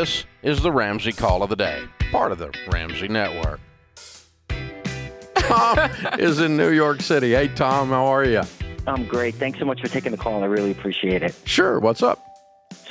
This 0.00 0.24
is 0.42 0.62
the 0.62 0.72
Ramsey 0.72 1.12
Call 1.12 1.42
of 1.42 1.50
the 1.50 1.56
Day, 1.56 1.84
part 2.10 2.32
of 2.32 2.38
the 2.38 2.50
Ramsey 2.72 3.06
Network. 3.06 3.60
Tom 5.34 5.78
is 6.18 6.40
in 6.40 6.56
New 6.56 6.70
York 6.70 7.02
City. 7.02 7.32
Hey, 7.32 7.48
Tom, 7.48 7.90
how 7.90 8.06
are 8.06 8.24
you? 8.24 8.40
I'm 8.86 9.04
great. 9.04 9.34
Thanks 9.34 9.58
so 9.58 9.66
much 9.66 9.82
for 9.82 9.88
taking 9.88 10.10
the 10.10 10.16
call. 10.16 10.42
I 10.42 10.46
really 10.46 10.70
appreciate 10.70 11.22
it. 11.22 11.34
Sure. 11.44 11.78
What's 11.80 12.02
up? 12.02 12.18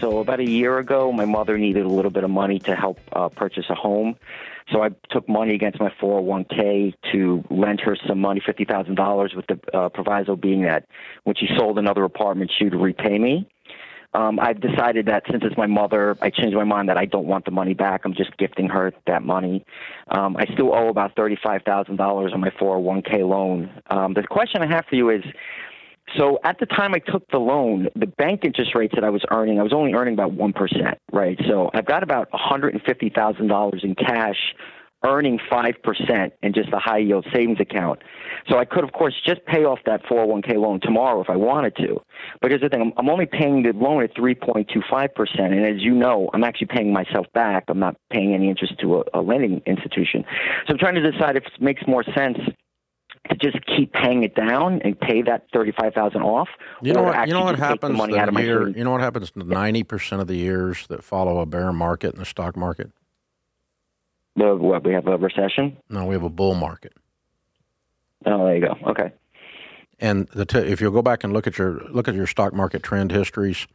So, 0.00 0.20
about 0.20 0.40
a 0.40 0.48
year 0.48 0.78
ago, 0.78 1.12
my 1.12 1.26
mother 1.26 1.58
needed 1.58 1.84
a 1.84 1.90
little 1.90 2.10
bit 2.10 2.24
of 2.24 2.30
money 2.30 2.58
to 2.60 2.74
help 2.74 2.98
uh, 3.12 3.28
purchase 3.28 3.66
a 3.68 3.74
home. 3.74 4.16
So, 4.72 4.82
I 4.82 4.88
took 5.10 5.28
money 5.28 5.54
against 5.54 5.80
my 5.80 5.92
401k 6.00 6.94
to 7.12 7.44
lend 7.50 7.80
her 7.80 7.98
some 8.08 8.18
money, 8.18 8.40
$50,000, 8.40 9.36
with 9.36 9.46
the 9.46 9.76
uh, 9.76 9.90
proviso 9.90 10.36
being 10.36 10.62
that 10.62 10.86
when 11.24 11.36
she 11.36 11.50
sold 11.54 11.78
another 11.78 12.04
apartment, 12.04 12.50
she 12.58 12.64
would 12.64 12.74
repay 12.74 13.18
me. 13.18 13.46
Um, 14.14 14.38
I've 14.38 14.60
decided 14.60 15.06
that 15.06 15.24
since 15.30 15.42
it's 15.44 15.56
my 15.56 15.66
mother, 15.66 16.16
I 16.22 16.30
changed 16.30 16.56
my 16.56 16.64
mind 16.64 16.88
that 16.88 16.96
I 16.96 17.04
don't 17.04 17.26
want 17.26 17.44
the 17.44 17.50
money 17.50 17.74
back. 17.74 18.02
I'm 18.04 18.14
just 18.14 18.36
gifting 18.36 18.68
her 18.68 18.92
that 19.06 19.22
money. 19.24 19.64
Um, 20.08 20.36
I 20.36 20.46
still 20.54 20.74
owe 20.74 20.88
about 20.88 21.16
thirty-five 21.16 21.62
thousand 21.62 21.96
dollars 21.96 22.32
on 22.32 22.40
my 22.40 22.50
401k 22.50 23.28
loan. 23.28 23.70
Um, 23.90 24.14
the 24.14 24.22
question 24.22 24.62
I 24.62 24.66
have 24.66 24.86
for 24.86 24.94
you 24.94 25.10
is. 25.10 25.24
So 26.18 26.38
at 26.44 26.58
the 26.60 26.66
time 26.66 26.94
I 26.94 26.98
took 26.98 27.28
the 27.30 27.38
loan, 27.38 27.88
the 27.96 28.06
bank 28.06 28.44
interest 28.44 28.74
rates 28.74 28.94
that 28.94 29.04
I 29.04 29.08
was 29.08 29.24
earning, 29.30 29.58
I 29.58 29.62
was 29.62 29.72
only 29.72 29.94
earning 29.94 30.12
about 30.12 30.32
one 30.32 30.52
percent, 30.52 30.98
right? 31.12 31.40
So 31.48 31.70
I've 31.72 31.86
got 31.86 32.02
about 32.02 32.30
one 32.30 32.42
hundred 32.44 32.74
and 32.74 32.82
fifty 32.82 33.08
thousand 33.08 33.48
dollars 33.48 33.80
in 33.82 33.94
cash 33.94 34.54
earning 35.04 35.38
5% 35.50 36.30
in 36.42 36.52
just 36.52 36.72
a 36.72 36.78
high 36.78 36.98
yield 36.98 37.26
savings 37.32 37.60
account. 37.60 38.00
So 38.48 38.58
I 38.58 38.64
could, 38.64 38.84
of 38.84 38.92
course, 38.92 39.14
just 39.24 39.44
pay 39.46 39.64
off 39.64 39.78
that 39.86 40.02
401k 40.04 40.56
loan 40.56 40.80
tomorrow 40.80 41.20
if 41.20 41.30
I 41.30 41.36
wanted 41.36 41.76
to. 41.76 42.00
But 42.40 42.50
here's 42.50 42.62
the 42.62 42.68
thing 42.68 42.92
I'm, 42.96 43.08
only 43.08 43.26
paying 43.26 43.62
the 43.62 43.72
loan 43.72 44.02
at 44.02 44.14
3.25%. 44.14 45.08
And 45.38 45.66
as 45.66 45.82
you 45.82 45.94
know, 45.94 46.30
I'm 46.32 46.44
actually 46.44 46.68
paying 46.68 46.92
myself 46.92 47.26
back. 47.32 47.64
I'm 47.68 47.78
not 47.78 47.96
paying 48.10 48.34
any 48.34 48.48
interest 48.48 48.74
to 48.80 48.96
a, 48.96 49.04
a 49.14 49.20
lending 49.20 49.62
institution. 49.66 50.24
So 50.66 50.72
I'm 50.72 50.78
trying 50.78 50.96
to 50.96 51.10
decide 51.10 51.36
if 51.36 51.44
it 51.44 51.60
makes 51.60 51.82
more 51.86 52.04
sense 52.14 52.38
to 53.30 53.36
just 53.36 53.64
keep 53.66 53.92
paying 53.92 54.22
it 54.22 54.34
down 54.34 54.80
and 54.82 54.98
pay 55.00 55.22
that 55.22 55.46
thirty-five 55.52 55.94
thousand 55.94 56.22
off. 56.22 56.48
You 56.82 56.92
know 56.92 57.04
what? 57.04 57.26
You 57.26 57.32
know 57.32 57.44
what 57.44 57.58
happens. 57.58 57.98
The 57.98 58.42
year, 58.42 58.68
you 58.68 58.84
know 58.84 58.90
what 58.90 59.00
happens 59.00 59.30
to 59.30 59.44
ninety 59.44 59.82
percent 59.82 60.20
of 60.20 60.26
the 60.28 60.36
years 60.36 60.86
that 60.88 61.02
follow 61.02 61.38
a 61.40 61.46
bear 61.46 61.72
market 61.72 62.12
in 62.12 62.18
the 62.18 62.26
stock 62.26 62.54
market. 62.56 62.90
The 64.36 64.56
what? 64.56 64.84
We 64.84 64.92
have 64.92 65.06
a 65.06 65.16
recession. 65.16 65.76
No, 65.88 66.06
we 66.06 66.14
have 66.14 66.24
a 66.24 66.28
bull 66.28 66.54
market. 66.54 66.92
Oh, 68.26 68.44
there 68.44 68.56
you 68.56 68.66
go. 68.66 68.76
Okay. 68.90 69.12
And 70.00 70.26
the 70.28 70.44
t- 70.44 70.58
if 70.58 70.80
you'll 70.80 70.92
go 70.92 71.02
back 71.02 71.24
and 71.24 71.32
look 71.32 71.46
at 71.46 71.56
your 71.56 71.80
look 71.90 72.08
at 72.08 72.14
your 72.14 72.26
stock 72.26 72.52
market 72.52 72.82
trend 72.82 73.12
histories, 73.12 73.66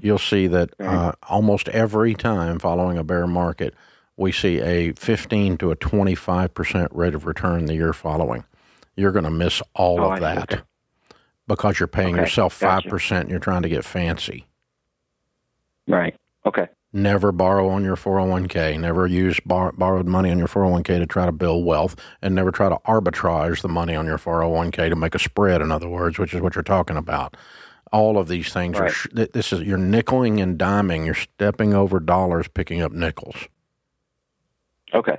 you'll 0.00 0.18
see 0.18 0.46
that 0.46 0.70
uh, 0.78 1.12
almost 1.28 1.68
every 1.68 2.14
time 2.14 2.58
following 2.58 2.98
a 2.98 3.04
bear 3.04 3.26
market, 3.26 3.74
we 4.16 4.32
see 4.32 4.60
a 4.60 4.92
15 4.92 5.58
to 5.58 5.70
a 5.70 5.76
25 5.76 6.54
percent 6.54 6.92
rate 6.94 7.14
of 7.14 7.26
return 7.26 7.66
the 7.66 7.74
year 7.74 7.92
following. 7.92 8.44
You're 8.96 9.12
going 9.12 9.24
to 9.24 9.30
miss 9.30 9.62
all 9.74 10.00
oh, 10.00 10.12
of 10.12 10.20
that 10.20 10.52
okay. 10.52 10.62
because 11.48 11.80
you're 11.80 11.86
paying 11.88 12.14
okay. 12.14 12.22
yourself 12.22 12.52
five 12.52 12.84
gotcha. 12.84 12.90
percent. 12.90 13.22
and 13.22 13.30
You're 13.30 13.40
trying 13.40 13.62
to 13.62 13.68
get 13.68 13.84
fancy. 13.84 14.46
Right. 15.88 16.14
Okay. 16.46 16.68
Never 16.92 17.30
borrow 17.30 17.68
on 17.68 17.84
your 17.84 17.94
401k. 17.94 18.78
Never 18.80 19.06
use 19.06 19.38
bar- 19.46 19.72
borrowed 19.72 20.06
money 20.06 20.30
on 20.30 20.38
your 20.38 20.48
401k 20.48 20.98
to 20.98 21.06
try 21.06 21.24
to 21.24 21.32
build 21.32 21.64
wealth, 21.64 21.94
and 22.20 22.34
never 22.34 22.50
try 22.50 22.68
to 22.68 22.78
arbitrage 22.84 23.62
the 23.62 23.68
money 23.68 23.94
on 23.94 24.06
your 24.06 24.18
401k 24.18 24.90
to 24.90 24.96
make 24.96 25.14
a 25.14 25.18
spread. 25.20 25.62
In 25.62 25.70
other 25.70 25.88
words, 25.88 26.18
which 26.18 26.34
is 26.34 26.40
what 26.40 26.56
you're 26.56 26.62
talking 26.64 26.96
about. 26.96 27.36
All 27.92 28.18
of 28.18 28.28
these 28.28 28.52
things 28.52 28.78
right. 28.78 28.92
are. 28.92 29.26
This 29.26 29.52
is 29.52 29.62
you're 29.62 29.78
nickeling 29.78 30.42
and 30.42 30.58
diming. 30.58 31.04
You're 31.04 31.14
stepping 31.14 31.74
over 31.74 32.00
dollars, 32.00 32.48
picking 32.48 32.82
up 32.82 32.92
nickels. 32.92 33.36
Okay. 34.92 35.18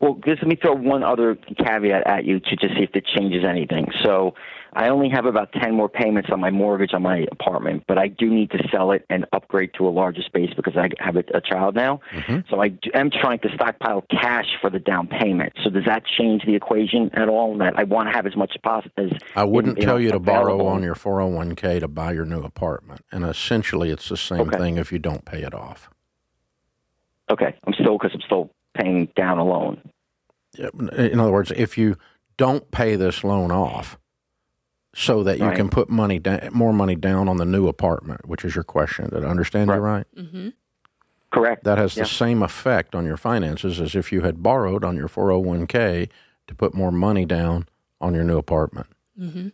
Well, 0.00 0.14
just 0.24 0.42
let 0.42 0.48
me 0.48 0.56
throw 0.56 0.74
one 0.74 1.02
other 1.02 1.36
caveat 1.58 2.06
at 2.06 2.24
you 2.24 2.40
to 2.40 2.56
just 2.56 2.74
see 2.74 2.82
if 2.82 2.90
it 2.94 3.04
changes 3.06 3.44
anything. 3.44 3.86
So, 4.02 4.34
I 4.74 4.88
only 4.88 5.10
have 5.10 5.26
about 5.26 5.52
10 5.52 5.74
more 5.74 5.88
payments 5.88 6.30
on 6.32 6.40
my 6.40 6.50
mortgage 6.50 6.94
on 6.94 7.02
my 7.02 7.26
apartment, 7.30 7.84
but 7.86 7.98
I 7.98 8.08
do 8.08 8.30
need 8.30 8.50
to 8.52 8.58
sell 8.70 8.92
it 8.92 9.04
and 9.10 9.26
upgrade 9.32 9.72
to 9.76 9.86
a 9.86 9.90
larger 9.90 10.22
space 10.22 10.50
because 10.56 10.76
I 10.76 10.88
have 10.98 11.16
a, 11.16 11.24
a 11.34 11.40
child 11.42 11.74
now. 11.74 12.00
Mm-hmm. 12.14 12.48
So 12.48 12.62
I 12.62 12.72
am 12.94 13.10
trying 13.10 13.40
to 13.40 13.50
stockpile 13.54 14.04
cash 14.10 14.46
for 14.62 14.70
the 14.70 14.78
down 14.78 15.08
payment. 15.08 15.52
So 15.62 15.68
does 15.68 15.84
that 15.84 16.04
change 16.06 16.44
the 16.46 16.54
equation 16.54 17.10
at 17.12 17.28
all? 17.28 17.58
That 17.58 17.78
I 17.78 17.84
want 17.84 18.08
to 18.08 18.12
have 18.12 18.26
as 18.26 18.34
much 18.34 18.52
as 18.54 18.60
possible. 18.62 18.92
As 18.96 19.10
I 19.36 19.44
wouldn't 19.44 19.78
in, 19.78 19.84
tell 19.84 20.00
you, 20.00 20.08
know, 20.08 20.18
to 20.18 20.22
available. 20.22 20.58
borrow 20.58 20.66
on 20.66 20.82
your 20.82 20.94
401k 20.94 21.80
to 21.80 21.88
buy 21.88 22.12
your 22.12 22.24
new 22.24 22.40
apartment. 22.40 23.04
And 23.12 23.24
essentially, 23.24 23.90
it's 23.90 24.08
the 24.08 24.16
same 24.16 24.40
okay. 24.40 24.58
thing 24.58 24.78
if 24.78 24.90
you 24.90 24.98
don't 24.98 25.26
pay 25.26 25.42
it 25.42 25.52
off. 25.52 25.90
Okay. 27.30 27.54
I'm 27.66 27.74
still, 27.74 27.98
because 27.98 28.12
I'm 28.14 28.22
still 28.24 28.50
paying 28.74 29.06
down 29.16 29.38
a 29.38 29.44
loan. 29.44 29.80
In 30.58 31.18
other 31.18 31.32
words, 31.32 31.52
if 31.56 31.78
you 31.78 31.96
don't 32.36 32.70
pay 32.70 32.96
this 32.96 33.24
loan 33.24 33.50
off, 33.50 33.98
so 34.94 35.22
that 35.22 35.38
you 35.38 35.46
right. 35.46 35.56
can 35.56 35.68
put 35.68 35.88
money 35.88 36.18
down, 36.18 36.50
more 36.52 36.72
money 36.72 36.94
down 36.94 37.28
on 37.28 37.38
the 37.38 37.44
new 37.44 37.66
apartment, 37.66 38.28
which 38.28 38.44
is 38.44 38.54
your 38.54 38.64
question. 38.64 39.08
Did 39.10 39.24
I 39.24 39.28
understand 39.28 39.70
right. 39.70 39.76
you 39.76 39.82
right? 39.82 40.06
Mm-hmm. 40.16 40.48
Correct. 41.32 41.64
That 41.64 41.78
has 41.78 41.96
yeah. 41.96 42.02
the 42.02 42.08
same 42.08 42.42
effect 42.42 42.94
on 42.94 43.06
your 43.06 43.16
finances 43.16 43.80
as 43.80 43.94
if 43.94 44.12
you 44.12 44.20
had 44.20 44.42
borrowed 44.42 44.84
on 44.84 44.96
your 44.96 45.08
401k 45.08 46.10
to 46.46 46.54
put 46.54 46.74
more 46.74 46.92
money 46.92 47.24
down 47.24 47.66
on 48.02 48.12
your 48.12 48.24
new 48.24 48.36
apartment. 48.36 48.88
Mm-hmm. 49.18 49.48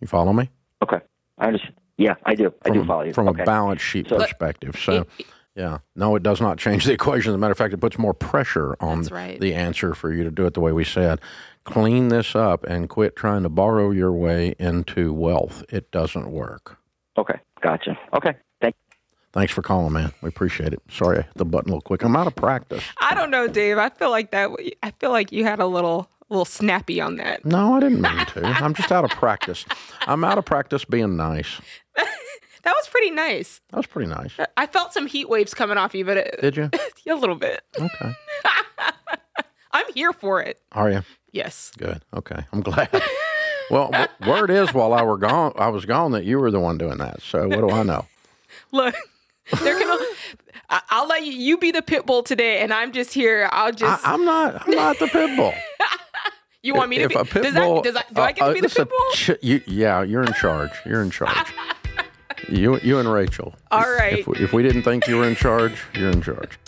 You 0.00 0.06
follow 0.06 0.32
me? 0.32 0.48
Okay. 0.82 1.00
I 1.36 1.48
understand. 1.48 1.74
Yeah, 1.98 2.14
I 2.24 2.34
do. 2.34 2.54
I 2.64 2.70
do 2.70 2.84
follow 2.84 3.02
you. 3.02 3.12
From 3.12 3.28
okay. 3.28 3.42
a 3.42 3.44
balance 3.44 3.82
sheet 3.82 4.08
so, 4.08 4.18
perspective. 4.18 4.78
So, 4.80 5.06
yeah. 5.58 5.78
No, 5.96 6.16
it 6.16 6.22
does 6.22 6.40
not 6.40 6.56
change 6.56 6.84
the 6.84 6.92
equation. 6.98 7.30
As 7.30 7.34
a 7.34 7.38
matter 7.38 7.52
of 7.52 7.58
fact, 7.58 7.74
it 7.74 7.78
puts 7.78 7.98
more 7.98 8.14
pressure 8.14 8.76
on 8.80 9.02
right. 9.04 9.40
the 9.40 9.54
answer 9.54 9.94
for 9.94 10.12
you 10.12 10.24
to 10.24 10.30
do 10.30 10.46
it 10.46 10.54
the 10.54 10.60
way 10.60 10.72
we 10.72 10.84
said 10.84 11.20
clean 11.68 12.08
this 12.08 12.34
up 12.34 12.64
and 12.64 12.88
quit 12.88 13.14
trying 13.14 13.42
to 13.42 13.48
borrow 13.48 13.90
your 13.90 14.10
way 14.12 14.54
into 14.58 15.12
wealth. 15.12 15.62
It 15.68 15.90
doesn't 15.90 16.30
work. 16.30 16.78
Okay, 17.18 17.38
gotcha. 17.60 17.98
Okay, 18.14 18.34
thank. 18.62 18.74
Thanks 19.32 19.52
for 19.52 19.60
calling, 19.60 19.92
man. 19.92 20.12
We 20.22 20.30
appreciate 20.30 20.72
it. 20.72 20.80
Sorry, 20.90 21.24
the 21.36 21.44
button 21.44 21.68
a 21.68 21.72
little 21.72 21.82
quick. 21.82 22.02
I'm 22.02 22.16
out 22.16 22.26
of 22.26 22.34
practice. 22.34 22.82
I 23.02 23.14
don't 23.14 23.30
know, 23.30 23.48
Dave. 23.48 23.76
I 23.76 23.90
feel 23.90 24.10
like 24.10 24.30
that. 24.30 24.50
I 24.82 24.92
feel 24.92 25.10
like 25.10 25.30
you 25.30 25.44
had 25.44 25.58
a 25.58 25.66
little, 25.66 26.08
a 26.30 26.32
little 26.32 26.46
snappy 26.46 27.02
on 27.02 27.16
that. 27.16 27.44
No, 27.44 27.74
I 27.74 27.80
didn't 27.80 28.00
mean 28.00 28.26
to. 28.26 28.46
I'm 28.46 28.72
just 28.72 28.90
out 28.90 29.04
of 29.04 29.10
practice. 29.10 29.66
I'm 30.06 30.24
out 30.24 30.38
of 30.38 30.46
practice 30.46 30.86
being 30.86 31.16
nice. 31.16 31.60
That 32.68 32.74
was 32.76 32.86
pretty 32.86 33.10
nice. 33.10 33.62
That 33.70 33.78
was 33.78 33.86
pretty 33.86 34.10
nice. 34.10 34.32
I 34.58 34.66
felt 34.66 34.92
some 34.92 35.06
heat 35.06 35.26
waves 35.26 35.54
coming 35.54 35.78
off 35.78 35.94
you, 35.94 36.04
but 36.04 36.18
it, 36.18 36.38
did 36.42 36.54
you? 36.54 36.70
a 37.10 37.14
little 37.14 37.34
bit. 37.34 37.62
Okay. 37.80 38.12
I'm 39.72 39.86
here 39.94 40.12
for 40.12 40.42
it. 40.42 40.60
Are 40.72 40.90
you? 40.90 41.02
Yes. 41.32 41.72
Good. 41.78 42.02
Okay. 42.12 42.44
I'm 42.52 42.60
glad. 42.60 42.90
well, 43.70 43.90
word 44.26 44.50
is 44.50 44.74
while 44.74 44.92
I 44.92 45.02
were 45.02 45.16
gone, 45.16 45.54
I 45.56 45.68
was 45.68 45.86
gone 45.86 46.12
that 46.12 46.26
you 46.26 46.38
were 46.38 46.50
the 46.50 46.60
one 46.60 46.76
doing 46.76 46.98
that. 46.98 47.22
So 47.22 47.48
what 47.48 47.60
do 47.66 47.70
I 47.70 47.84
know? 47.84 48.04
Look, 48.72 48.94
they're 49.62 49.78
gonna. 49.78 50.04
I'll 50.68 51.08
let 51.08 51.24
you. 51.24 51.32
You 51.32 51.56
be 51.56 51.70
the 51.70 51.80
pit 51.80 52.04
bull 52.04 52.22
today, 52.22 52.58
and 52.58 52.70
I'm 52.70 52.92
just 52.92 53.14
here. 53.14 53.48
I'll 53.50 53.72
just. 53.72 54.06
I, 54.06 54.12
am 54.12 54.26
not. 54.26 54.68
I'm 54.68 54.74
not 54.74 54.98
the 54.98 55.06
pit 55.06 55.34
bull. 55.38 55.54
you 56.62 56.74
want 56.74 56.90
me 56.90 56.98
to 56.98 57.04
if 57.04 57.08
be? 57.08 57.14
A 57.14 57.24
pit 57.24 57.44
does 57.44 57.54
bull, 57.54 57.76
that, 57.76 57.84
does 57.84 57.94
that, 57.94 58.12
do 58.12 58.20
uh, 58.20 58.24
I 58.24 58.32
get 58.32 58.46
to 58.46 58.52
be 58.52 58.60
the 58.60 58.68
pit 58.68 58.90
bull? 58.90 59.12
Ch- 59.14 59.42
you, 59.42 59.62
yeah, 59.66 60.02
you're 60.02 60.22
in 60.22 60.34
charge. 60.34 60.72
You're 60.84 61.00
in 61.00 61.10
charge. 61.10 61.34
You, 62.48 62.78
you 62.80 62.98
and 62.98 63.10
Rachel. 63.10 63.54
All 63.70 63.80
right. 63.80 64.20
If, 64.20 64.28
if, 64.28 64.40
if 64.40 64.52
we 64.52 64.62
didn't 64.62 64.82
think 64.82 65.06
you 65.06 65.18
were 65.18 65.28
in 65.28 65.34
charge, 65.34 65.82
you're 65.94 66.10
in 66.10 66.22
charge. 66.22 66.58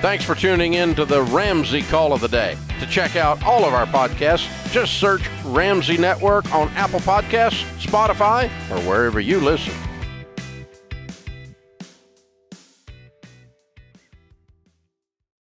Thanks 0.00 0.24
for 0.24 0.34
tuning 0.34 0.74
in 0.74 0.94
to 0.94 1.04
the 1.04 1.22
Ramsey 1.22 1.82
Call 1.82 2.14
of 2.14 2.22
the 2.22 2.28
Day. 2.28 2.56
To 2.80 2.86
check 2.86 3.16
out 3.16 3.42
all 3.44 3.66
of 3.66 3.74
our 3.74 3.84
podcasts, 3.86 4.48
just 4.72 4.94
search 4.94 5.22
Ramsey 5.44 5.98
Network 5.98 6.50
on 6.54 6.68
Apple 6.70 7.00
Podcasts, 7.00 7.64
Spotify, 7.78 8.46
or 8.70 8.80
wherever 8.88 9.20
you 9.20 9.40
listen. 9.40 9.74